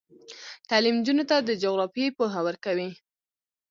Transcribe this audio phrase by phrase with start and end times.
[0.69, 2.89] تعلیم نجونو ته د جغرافیې پوهه ورکوي.